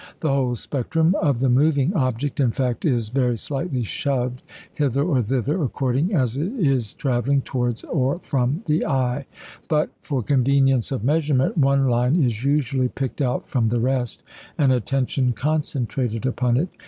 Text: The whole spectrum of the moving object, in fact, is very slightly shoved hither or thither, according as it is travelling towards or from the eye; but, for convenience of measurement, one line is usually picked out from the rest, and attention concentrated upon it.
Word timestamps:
The 0.21 0.29
whole 0.33 0.55
spectrum 0.55 1.13
of 1.21 1.41
the 1.41 1.47
moving 1.49 1.93
object, 1.93 2.39
in 2.39 2.49
fact, 2.49 2.85
is 2.85 3.09
very 3.09 3.37
slightly 3.37 3.83
shoved 3.83 4.41
hither 4.73 5.03
or 5.03 5.21
thither, 5.21 5.61
according 5.61 6.11
as 6.15 6.37
it 6.37 6.51
is 6.53 6.95
travelling 6.95 7.43
towards 7.43 7.83
or 7.83 8.17
from 8.23 8.63
the 8.65 8.83
eye; 8.83 9.27
but, 9.69 9.91
for 10.01 10.23
convenience 10.23 10.91
of 10.91 11.03
measurement, 11.03 11.55
one 11.55 11.87
line 11.87 12.15
is 12.15 12.43
usually 12.43 12.87
picked 12.89 13.21
out 13.21 13.47
from 13.47 13.69
the 13.69 13.79
rest, 13.79 14.23
and 14.57 14.71
attention 14.71 15.33
concentrated 15.33 16.25
upon 16.25 16.57
it. 16.57 16.69